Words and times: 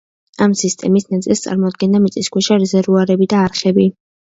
ამ 0.45 0.55
სისტემის 0.61 1.05
ნაწილს 1.11 1.45
წარმოადგენდა 1.45 2.03
მიწისქვეშა 2.09 2.61
რეზერვუარები 2.67 3.33
და 3.37 3.49
არხები. 3.49 3.93